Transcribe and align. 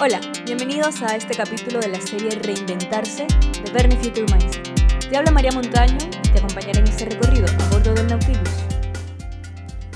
Hola, 0.00 0.20
bienvenidos 0.44 1.02
a 1.02 1.14
este 1.14 1.36
capítulo 1.36 1.78
de 1.78 1.86
la 1.86 2.00
serie 2.00 2.30
Reinventarse 2.30 3.28
de 3.64 3.70
Bernie 3.72 3.96
Future 3.96 4.26
Mindset. 4.32 5.08
Te 5.08 5.16
habla 5.16 5.30
María 5.30 5.52
Montaño 5.52 5.96
y 6.24 6.28
te 6.30 6.38
acompañaré 6.38 6.80
en 6.80 6.88
este 6.88 7.04
recorrido 7.04 7.46
a 7.46 7.68
bordo 7.68 7.94
del 7.94 8.08
Nautilus. 8.08 8.50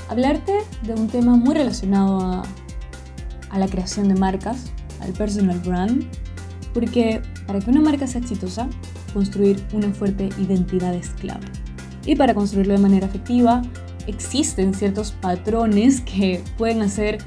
Hablarte 0.07 0.53
de 0.83 0.93
un 0.93 1.09
tema 1.09 1.35
muy 1.35 1.53
relacionado 1.53 2.21
a, 2.21 2.43
a 3.49 3.59
la 3.59 3.67
creación 3.67 4.07
de 4.07 4.15
marcas, 4.15 4.71
al 5.01 5.11
personal 5.11 5.59
brand, 5.59 6.05
porque 6.73 7.21
para 7.45 7.59
que 7.59 7.69
una 7.69 7.81
marca 7.81 8.07
sea 8.07 8.21
exitosa, 8.21 8.69
construir 9.13 9.61
una 9.73 9.91
fuerte 9.91 10.29
identidad 10.37 10.95
es 10.95 11.09
clave. 11.09 11.45
Y 12.05 12.15
para 12.15 12.33
construirlo 12.33 12.73
de 12.73 12.79
manera 12.79 13.05
efectiva, 13.05 13.63
existen 14.07 14.73
ciertos 14.73 15.11
patrones 15.11 15.99
que 15.99 16.41
pueden 16.57 16.83
hacer 16.83 17.17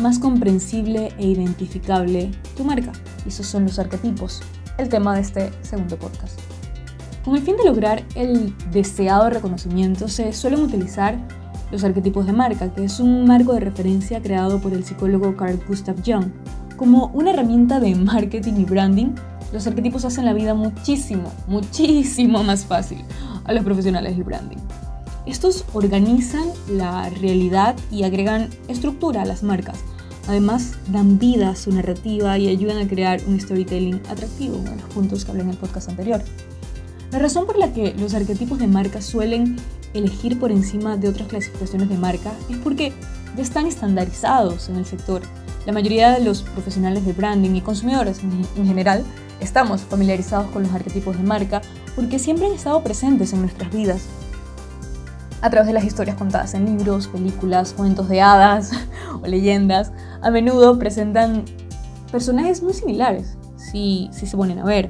más 0.00 0.18
comprensible 0.18 1.12
e 1.18 1.26
identificable 1.26 2.30
tu 2.56 2.64
marca. 2.64 2.92
Y 3.24 3.28
esos 3.28 3.46
son 3.46 3.64
los 3.64 3.78
arquetipos, 3.78 4.42
el 4.78 4.88
tema 4.88 5.14
de 5.14 5.20
este 5.20 5.50
segundo 5.62 5.96
podcast. 5.98 6.38
Con 7.24 7.36
el 7.36 7.42
fin 7.42 7.56
de 7.56 7.64
lograr 7.64 8.02
el 8.14 8.54
deseado 8.72 9.30
reconocimiento, 9.30 10.08
se 10.08 10.32
suelen 10.32 10.62
utilizar 10.62 11.18
los 11.70 11.84
arquetipos 11.84 12.26
de 12.26 12.32
marca, 12.32 12.72
que 12.74 12.84
es 12.84 12.98
un 12.98 13.26
marco 13.26 13.52
de 13.52 13.60
referencia 13.60 14.20
creado 14.20 14.60
por 14.60 14.72
el 14.72 14.84
psicólogo 14.84 15.36
Carl 15.36 15.60
Gustav 15.68 15.96
Jung. 16.04 16.30
Como 16.76 17.08
una 17.08 17.30
herramienta 17.30 17.78
de 17.78 17.94
marketing 17.94 18.54
y 18.54 18.64
branding, 18.64 19.14
los 19.52 19.66
arquetipos 19.66 20.04
hacen 20.04 20.24
la 20.24 20.32
vida 20.32 20.54
muchísimo, 20.54 21.30
muchísimo 21.46 22.42
más 22.42 22.64
fácil 22.64 23.04
a 23.44 23.52
los 23.52 23.64
profesionales 23.64 24.16
del 24.16 24.24
branding. 24.24 24.58
Estos 25.26 25.64
organizan 25.74 26.48
la 26.68 27.08
realidad 27.10 27.76
y 27.90 28.04
agregan 28.04 28.48
estructura 28.68 29.22
a 29.22 29.26
las 29.26 29.42
marcas. 29.42 29.78
Además, 30.28 30.72
dan 30.88 31.18
vida 31.18 31.50
a 31.50 31.56
su 31.56 31.72
narrativa 31.72 32.38
y 32.38 32.48
ayudan 32.48 32.78
a 32.78 32.88
crear 32.88 33.20
un 33.26 33.40
storytelling 33.40 34.00
atractivo, 34.08 34.56
uno 34.56 34.70
de 34.70 34.76
los 34.76 34.90
puntos 34.94 35.24
que 35.24 35.30
hablé 35.30 35.42
en 35.42 35.50
el 35.50 35.56
podcast 35.56 35.88
anterior. 35.88 36.22
La 37.10 37.18
razón 37.18 37.46
por 37.46 37.58
la 37.58 37.72
que 37.72 37.94
los 37.94 38.14
arquetipos 38.14 38.58
de 38.58 38.68
marca 38.68 39.02
suelen 39.02 39.56
elegir 39.94 40.38
por 40.38 40.52
encima 40.52 40.96
de 40.96 41.08
otras 41.08 41.28
clasificaciones 41.28 41.88
de 41.88 41.96
marca 41.96 42.32
es 42.48 42.56
porque 42.58 42.92
ya 43.36 43.42
están 43.42 43.66
estandarizados 43.66 44.68
en 44.68 44.76
el 44.76 44.86
sector. 44.86 45.22
La 45.66 45.72
mayoría 45.72 46.12
de 46.12 46.24
los 46.24 46.42
profesionales 46.42 47.04
de 47.04 47.12
branding 47.12 47.54
y 47.54 47.60
consumidores 47.60 48.20
en 48.56 48.66
general 48.66 49.04
estamos 49.40 49.82
familiarizados 49.82 50.50
con 50.50 50.62
los 50.62 50.72
arquetipos 50.72 51.16
de 51.16 51.24
marca 51.24 51.62
porque 51.96 52.18
siempre 52.18 52.46
han 52.46 52.52
estado 52.52 52.82
presentes 52.82 53.32
en 53.32 53.40
nuestras 53.40 53.72
vidas 53.72 54.02
a 55.42 55.50
través 55.50 55.66
de 55.66 55.72
las 55.72 55.84
historias 55.84 56.16
contadas 56.16 56.54
en 56.54 56.66
libros, 56.66 57.08
películas, 57.08 57.72
cuentos 57.72 58.08
de 58.08 58.20
hadas 58.20 58.72
o 59.22 59.26
leyendas, 59.26 59.92
a 60.22 60.30
menudo 60.30 60.78
presentan 60.78 61.44
personajes 62.12 62.62
muy 62.62 62.74
similares, 62.74 63.36
si, 63.56 64.10
se 64.12 64.36
ponen 64.36 64.58
a 64.58 64.64
ver. 64.64 64.88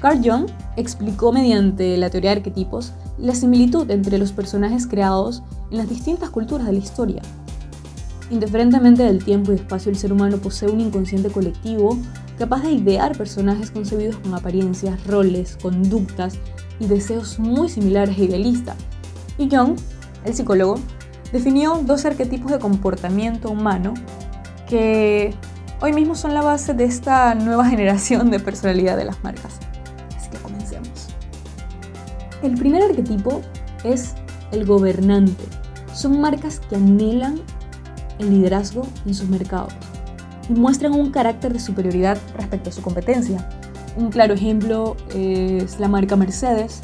Carl 0.00 0.20
Jung 0.22 0.46
explicó 0.76 1.32
mediante 1.32 1.96
la 1.96 2.10
teoría 2.10 2.30
de 2.30 2.38
arquetipos 2.38 2.92
la 3.18 3.34
similitud 3.34 3.90
entre 3.90 4.18
los 4.18 4.32
personajes 4.32 4.86
creados 4.86 5.42
en 5.70 5.78
las 5.78 5.88
distintas 5.88 6.30
culturas 6.30 6.66
de 6.66 6.72
la 6.74 6.78
historia. 6.78 7.22
Indiferentemente 8.30 9.04
del 9.04 9.24
tiempo 9.24 9.52
y 9.52 9.54
espacio, 9.54 9.90
el 9.90 9.96
ser 9.96 10.12
humano 10.12 10.36
posee 10.38 10.68
un 10.68 10.80
inconsciente 10.80 11.30
colectivo 11.30 11.96
capaz 12.38 12.62
de 12.64 12.72
idear 12.72 13.16
personajes 13.16 13.70
concebidos 13.70 14.16
con 14.16 14.34
apariencias, 14.34 15.02
roles, 15.06 15.56
conductas 15.62 16.34
y 16.78 16.86
deseos 16.86 17.38
muy 17.38 17.68
similares 17.68 18.18
e 18.18 18.24
idealistas 18.24 18.76
y 19.38 19.48
Jung, 19.50 19.76
el 20.24 20.34
psicólogo, 20.34 20.78
definió 21.32 21.80
dos 21.84 22.04
arquetipos 22.04 22.50
de 22.50 22.58
comportamiento 22.58 23.50
humano 23.50 23.94
que 24.68 25.34
hoy 25.80 25.92
mismo 25.92 26.14
son 26.14 26.34
la 26.34 26.42
base 26.42 26.74
de 26.74 26.84
esta 26.84 27.34
nueva 27.34 27.66
generación 27.70 28.30
de 28.30 28.40
personalidad 28.40 28.96
de 28.96 29.04
las 29.04 29.22
marcas. 29.22 29.58
Así 30.16 30.30
que 30.30 30.38
comencemos. 30.38 31.08
El 32.42 32.54
primer 32.54 32.82
arquetipo 32.82 33.42
es 33.84 34.14
el 34.52 34.64
gobernante. 34.64 35.44
Son 35.92 36.20
marcas 36.20 36.60
que 36.60 36.76
anhelan 36.76 37.40
el 38.18 38.30
liderazgo 38.30 38.86
en 39.04 39.14
sus 39.14 39.28
mercados 39.28 39.72
y 40.48 40.52
muestran 40.52 40.92
un 40.92 41.10
carácter 41.10 41.52
de 41.52 41.60
superioridad 41.60 42.18
respecto 42.36 42.70
a 42.70 42.72
su 42.72 42.82
competencia. 42.82 43.48
Un 43.96 44.10
claro 44.10 44.34
ejemplo 44.34 44.96
es 45.14 45.80
la 45.80 45.88
marca 45.88 46.16
Mercedes, 46.16 46.82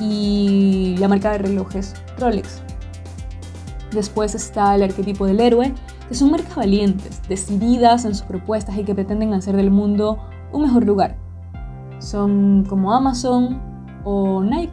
y 0.00 0.96
la 0.98 1.08
marca 1.08 1.32
de 1.32 1.38
relojes 1.38 1.94
Rolex. 2.18 2.62
Después 3.92 4.34
está 4.34 4.74
el 4.74 4.82
arquetipo 4.82 5.26
del 5.26 5.40
héroe, 5.40 5.72
que 6.08 6.14
son 6.14 6.30
marcas 6.30 6.56
valientes, 6.56 7.22
decididas 7.28 8.04
en 8.04 8.14
sus 8.14 8.26
propuestas 8.26 8.76
y 8.76 8.84
que 8.84 8.94
pretenden 8.94 9.34
hacer 9.34 9.56
del 9.56 9.70
mundo 9.70 10.18
un 10.52 10.62
mejor 10.62 10.84
lugar. 10.86 11.16
Son 11.98 12.64
como 12.68 12.92
Amazon 12.92 13.60
o 14.04 14.42
Nike. 14.42 14.72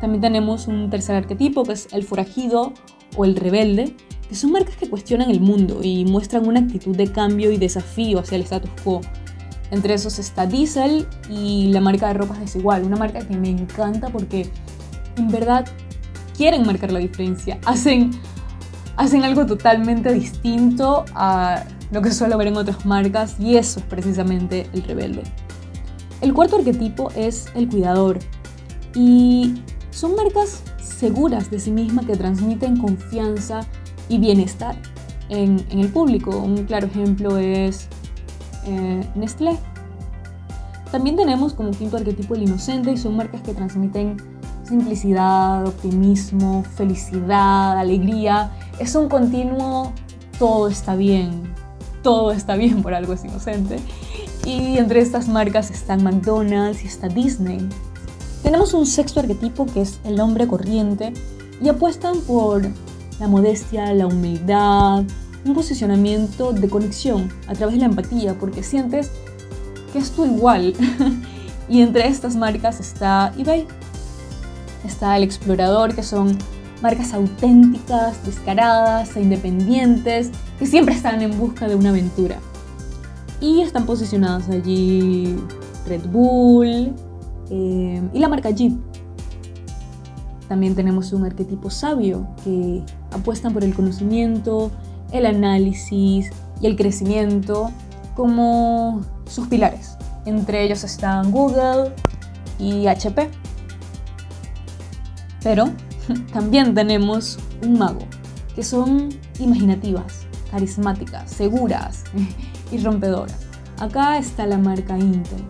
También 0.00 0.20
tenemos 0.20 0.68
un 0.68 0.90
tercer 0.90 1.16
arquetipo 1.16 1.64
que 1.64 1.72
es 1.72 1.88
el 1.92 2.04
forajido 2.04 2.72
o 3.16 3.24
el 3.24 3.36
rebelde, 3.36 3.96
que 4.28 4.34
son 4.34 4.52
marcas 4.52 4.76
que 4.76 4.90
cuestionan 4.90 5.30
el 5.30 5.40
mundo 5.40 5.80
y 5.82 6.04
muestran 6.04 6.46
una 6.46 6.60
actitud 6.60 6.96
de 6.96 7.10
cambio 7.10 7.50
y 7.50 7.56
desafío 7.56 8.18
hacia 8.18 8.36
el 8.36 8.42
status 8.42 8.70
quo. 8.82 9.00
Entre 9.70 9.94
esos 9.94 10.18
está 10.18 10.46
Diesel 10.46 11.06
y 11.28 11.68
la 11.72 11.80
marca 11.80 12.08
de 12.08 12.14
ropas 12.14 12.38
Desigual, 12.38 12.84
una 12.84 12.96
marca 12.96 13.20
que 13.20 13.36
me 13.36 13.50
encanta 13.50 14.08
porque 14.10 14.48
en 15.16 15.28
verdad 15.28 15.66
quieren 16.36 16.64
marcar 16.66 16.92
la 16.92 17.00
diferencia, 17.00 17.58
hacen, 17.64 18.10
hacen 18.96 19.24
algo 19.24 19.46
totalmente 19.46 20.12
distinto 20.12 21.04
a 21.14 21.64
lo 21.90 22.02
que 22.02 22.12
suelo 22.12 22.36
ver 22.38 22.48
en 22.48 22.56
otras 22.56 22.84
marcas 22.84 23.36
y 23.40 23.56
eso 23.56 23.80
es 23.80 23.86
precisamente 23.86 24.68
el 24.72 24.82
rebelde. 24.82 25.22
El 26.20 26.32
cuarto 26.32 26.56
arquetipo 26.56 27.10
es 27.16 27.46
el 27.54 27.68
cuidador 27.68 28.18
y 28.94 29.62
son 29.90 30.14
marcas 30.14 30.62
seguras 30.78 31.50
de 31.50 31.58
sí 31.58 31.70
mismas 31.70 32.06
que 32.06 32.16
transmiten 32.16 32.76
confianza 32.76 33.60
y 34.08 34.18
bienestar 34.18 34.76
en, 35.28 35.64
en 35.70 35.80
el 35.80 35.88
público. 35.88 36.38
Un 36.38 36.64
claro 36.64 36.86
ejemplo 36.86 37.36
es 37.36 37.88
eh, 38.66 39.06
Nestlé. 39.14 39.56
También 40.90 41.16
tenemos 41.16 41.52
como 41.54 41.72
quinto 41.72 41.96
arquetipo 41.96 42.34
el 42.34 42.44
inocente 42.44 42.92
y 42.92 42.96
son 42.96 43.16
marcas 43.16 43.42
que 43.42 43.54
transmiten 43.54 44.16
simplicidad, 44.64 45.66
optimismo, 45.66 46.64
felicidad, 46.76 47.78
alegría. 47.78 48.52
Es 48.78 48.94
un 48.94 49.08
continuo 49.08 49.92
todo 50.38 50.68
está 50.68 50.96
bien, 50.96 51.54
todo 52.02 52.30
está 52.30 52.56
bien 52.56 52.82
por 52.82 52.94
algo 52.94 53.12
es 53.12 53.24
inocente. 53.24 53.78
Y 54.44 54.78
entre 54.78 55.00
estas 55.00 55.28
marcas 55.28 55.70
están 55.70 56.04
McDonald's 56.04 56.84
y 56.84 56.86
está 56.86 57.08
Disney. 57.08 57.68
Tenemos 58.42 58.74
un 58.74 58.86
sexto 58.86 59.20
arquetipo 59.20 59.66
que 59.66 59.80
es 59.80 59.98
el 60.04 60.20
hombre 60.20 60.46
corriente 60.46 61.12
y 61.60 61.68
apuestan 61.68 62.20
por 62.20 62.62
la 63.18 63.28
modestia, 63.28 63.92
la 63.92 64.06
humildad, 64.06 65.04
un 65.44 65.54
posicionamiento 65.54 66.52
de 66.52 66.68
conexión 66.68 67.30
a 67.46 67.54
través 67.54 67.74
de 67.74 67.80
la 67.80 67.86
empatía, 67.86 68.34
porque 68.38 68.62
sientes 68.62 69.10
que 69.92 69.98
es 69.98 70.10
tú 70.10 70.24
igual. 70.24 70.74
y 71.68 71.82
entre 71.82 72.08
estas 72.08 72.36
marcas 72.36 72.80
está 72.80 73.32
eBay, 73.36 73.66
está 74.84 75.16
el 75.16 75.22
Explorador, 75.22 75.94
que 75.94 76.02
son 76.02 76.36
marcas 76.82 77.12
auténticas, 77.14 78.24
descaradas 78.24 79.16
e 79.16 79.22
independientes, 79.22 80.30
que 80.58 80.66
siempre 80.66 80.94
están 80.94 81.22
en 81.22 81.36
busca 81.38 81.68
de 81.68 81.74
una 81.74 81.90
aventura. 81.90 82.38
Y 83.40 83.60
están 83.60 83.86
posicionadas 83.86 84.48
allí 84.48 85.36
Red 85.86 86.06
Bull 86.06 86.94
eh, 87.50 88.02
y 88.12 88.18
la 88.18 88.28
marca 88.28 88.50
Jeep. 88.50 88.72
También 90.48 90.74
tenemos 90.74 91.12
un 91.12 91.24
arquetipo 91.24 91.70
sabio 91.70 92.26
que 92.44 92.82
apuestan 93.10 93.52
por 93.52 93.64
el 93.64 93.74
conocimiento, 93.74 94.70
el 95.12 95.26
análisis 95.26 96.30
y 96.60 96.66
el 96.66 96.76
crecimiento 96.76 97.70
como 98.14 99.02
sus 99.26 99.48
pilares. 99.48 99.96
Entre 100.24 100.64
ellos 100.64 100.82
están 100.84 101.30
Google 101.30 101.92
y 102.58 102.86
HP. 102.86 103.30
Pero 105.42 105.66
también 106.32 106.74
tenemos 106.74 107.38
un 107.62 107.78
mago, 107.78 108.00
que 108.54 108.62
son 108.62 109.10
imaginativas, 109.38 110.26
carismáticas, 110.50 111.30
seguras 111.30 112.04
y 112.72 112.78
rompedoras. 112.78 113.46
Acá 113.78 114.18
está 114.18 114.46
la 114.46 114.58
marca 114.58 114.98
Intel. 114.98 115.44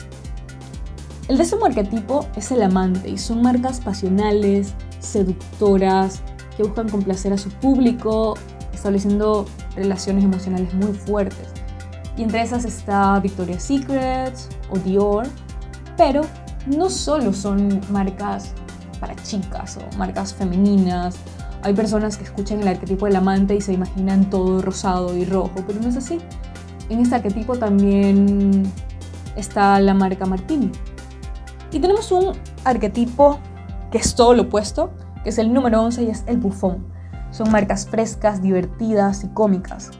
El 1.28 1.38
décimo 1.38 1.66
arquetipo 1.66 2.26
es 2.36 2.50
el 2.52 2.62
amante 2.62 3.08
y 3.08 3.18
son 3.18 3.42
marcas 3.42 3.80
pasionales, 3.80 4.74
seductoras, 5.00 6.22
que 6.56 6.62
buscan 6.62 6.88
complacer 6.88 7.32
a 7.32 7.38
su 7.38 7.50
público 7.50 8.34
estableciendo 8.86 9.46
relaciones 9.74 10.22
emocionales 10.22 10.72
muy 10.74 10.92
fuertes. 10.92 11.48
Y 12.16 12.22
entre 12.22 12.42
esas 12.42 12.64
está 12.64 13.18
Victoria's 13.18 13.64
Secret 13.64 14.32
o 14.70 14.78
Dior, 14.78 15.26
pero 15.96 16.22
no 16.66 16.88
solo 16.88 17.32
son 17.32 17.80
marcas 17.90 18.52
para 19.00 19.16
chicas 19.16 19.76
o 19.76 19.96
marcas 19.98 20.32
femeninas. 20.32 21.16
Hay 21.62 21.74
personas 21.74 22.16
que 22.16 22.22
escuchan 22.22 22.60
el 22.60 22.68
arquetipo 22.68 23.06
del 23.06 23.16
amante 23.16 23.56
y 23.56 23.60
se 23.60 23.72
imaginan 23.72 24.30
todo 24.30 24.62
rosado 24.62 25.16
y 25.16 25.24
rojo, 25.24 25.64
pero 25.66 25.80
no 25.80 25.88
es 25.88 25.96
así. 25.96 26.18
en 26.88 27.00
este 27.00 27.16
arquetipo 27.16 27.58
también 27.58 28.70
está 29.34 29.80
la 29.80 29.94
marca 29.94 30.26
Martini. 30.26 30.70
Y 31.72 31.80
tenemos 31.80 32.12
un 32.12 32.34
arquetipo 32.64 33.40
que 33.90 33.98
es 33.98 34.14
todo 34.14 34.32
lo 34.34 34.42
opuesto, 34.42 34.92
que 35.24 35.30
es 35.30 35.38
el 35.38 35.52
número 35.52 35.82
11 35.82 36.04
y 36.04 36.10
es 36.10 36.22
el 36.28 36.36
bufón. 36.36 36.95
Son 37.36 37.50
marcas 37.50 37.86
frescas, 37.86 38.40
divertidas 38.40 39.22
y 39.24 39.28
cómicas. 39.28 39.90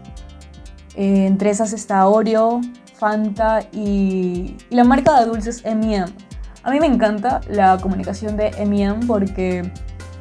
Eh, 0.94 1.26
entre 1.26 1.50
esas 1.50 1.74
está 1.74 2.06
Oreo, 2.06 2.62
Fanta 2.94 3.60
y, 3.72 4.56
la 4.70 4.84
marca 4.84 5.20
de 5.20 5.26
dulces 5.26 5.60
M&M. 5.64 6.06
A 6.62 6.70
mí 6.70 6.80
me 6.80 6.86
encanta 6.86 7.42
la 7.48 7.76
comunicación 7.76 8.38
de 8.38 8.48
M&M 8.56 9.04
porque 9.06 9.70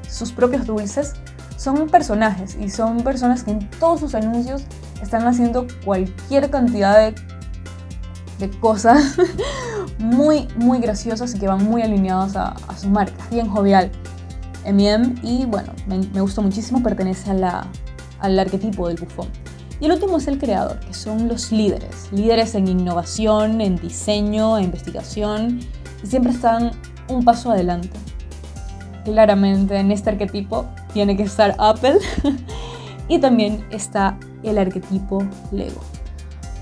sus 0.10 0.34
propios 0.34 0.66
dulces 0.66 1.14
son 1.56 1.88
personajes 1.88 2.58
y 2.60 2.70
son 2.70 2.98
personas 2.98 3.44
que 3.44 3.52
en 3.52 3.70
todos 3.80 4.02
sus 4.02 4.14
anuncios 4.14 4.66
están 5.02 5.26
haciendo 5.26 5.68
cualquier 5.86 6.50
cantidad 6.50 6.98
de, 6.98 7.16
de 8.40 8.50
cosas 8.60 9.18
muy, 10.00 10.50
muy 10.58 10.80
graciosas 10.80 11.34
y 11.34 11.40
que 11.40 11.48
van 11.48 11.64
muy 11.64 11.82
alineados 11.82 12.36
a, 12.36 12.56
su 12.78 12.90
marca, 12.90 13.16
bien 13.32 13.48
jovial. 13.48 13.90
M&M 14.66 15.16
y 15.24 15.46
bueno, 15.46 15.72
me, 15.88 16.00
me 16.00 16.22
gustó 16.22 16.42
muchísimo, 16.42 16.82
pertenece 16.82 17.32
a 17.32 17.34
la, 17.34 17.68
al 18.20 18.40
arquetipo 18.40 18.88
del 18.88 18.98
bufón. 18.98 19.28
Y 19.80 19.86
el 19.86 19.92
último 19.92 20.18
es 20.18 20.28
el 20.28 20.38
creador, 20.38 20.80
que 20.80 20.94
son 20.94 21.28
los 21.28 21.52
líderes, 21.52 22.10
líderes 22.12 22.56
en 22.56 22.68
innovación, 22.68 23.60
en 23.60 23.76
diseño, 23.76 24.58
en 24.58 24.66
investigación, 24.66 25.60
y 26.04 26.08
siempre 26.08 26.32
están 26.32 26.72
un 27.10 27.26
paso 27.26 27.52
adelante. 27.52 27.92
Claramente 29.04 29.78
en 29.78 29.92
este 29.92 30.10
arquetipo 30.10 30.66
tiene 30.94 31.18
que 31.18 31.24
estar 31.24 31.56
Apple 31.60 32.00
y 33.08 33.20
también 33.20 33.66
está 33.70 34.18
el 34.44 34.58
arquetipo 34.58 35.24
Lego. 35.52 35.82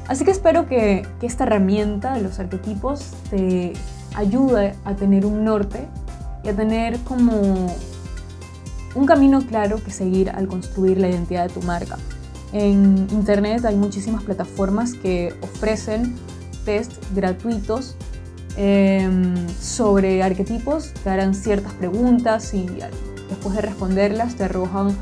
Así 0.08 0.26
que 0.26 0.32
espero 0.32 0.68
que, 0.68 1.08
esta 1.22 1.46
herramienta 1.46 2.18
los 2.18 2.40
arquetipos 2.40 3.12
te 3.30 3.74
ayude 4.16 4.76
a 4.84 4.96
tener 4.96 5.26
un 5.26 5.46
norte 5.46 5.88
y 6.44 6.50
a 6.50 6.56
tener 6.56 7.00
como 7.00 7.74
un 8.96 9.06
camino 9.06 9.46
claro 9.46 9.84
que 9.84 9.92
seguir 9.92 10.30
al 10.30 10.48
construir 10.48 11.00
la 11.00 11.10
identidad 11.10 11.48
de 11.48 11.54
tu 11.54 11.62
marca. 11.62 11.98
En 12.52 13.08
internet 13.12 13.66
hay 13.66 13.76
muchísimas 13.76 14.24
plataformas 14.24 14.94
que 14.94 15.34
ofrecen 15.42 16.16
test 16.66 16.92
gratuitos 17.16 17.96
em, 18.56 19.34
sobre 19.60 20.22
arquetipos, 20.22 20.94
te 21.04 21.10
harán 21.10 21.34
ciertas 21.34 21.74
preguntas 21.74 22.54
y 22.54 22.68
después 23.30 23.56
de 23.56 23.62
responderlas 23.62 24.36
te 24.36 24.44
arrojan 24.44 24.96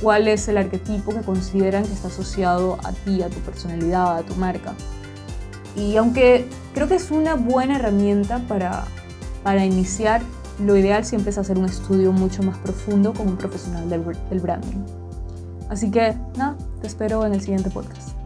cuál 0.00 0.28
es 0.28 0.48
el 0.48 0.58
arquetipo 0.58 1.12
que 1.12 1.22
consideran 1.22 1.84
que 1.84 1.92
está 1.92 2.08
asociado 2.08 2.78
a 2.84 2.92
ti, 2.92 3.22
a 3.22 3.28
tu 3.28 3.38
personalidad, 3.40 4.18
a 4.18 4.22
tu 4.22 4.34
marca. 4.36 4.74
Y 5.76 5.96
aunque 5.96 6.46
creo 6.74 6.86
que 6.86 6.96
es 6.96 7.10
una 7.10 7.34
buena 7.34 7.76
herramienta 7.76 8.40
para, 8.46 8.84
para 9.42 9.64
iniciar, 9.64 10.22
lo 10.60 10.76
ideal 10.76 11.04
siempre 11.04 11.30
es 11.30 11.38
hacer 11.38 11.58
un 11.58 11.64
estudio 11.64 12.12
mucho 12.12 12.42
más 12.42 12.58
profundo 12.58 13.12
como 13.12 13.30
un 13.30 13.36
profesional 13.36 13.88
del 13.88 14.40
branding. 14.40 14.84
Así 15.68 15.90
que 15.90 16.14
nada, 16.36 16.56
te 16.80 16.86
espero 16.86 17.24
en 17.24 17.32
el 17.32 17.40
siguiente 17.40 17.70
podcast. 17.70 18.21